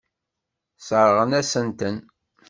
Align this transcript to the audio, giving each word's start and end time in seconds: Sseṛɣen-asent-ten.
Sseṛɣen-asent-ten. 0.79 1.97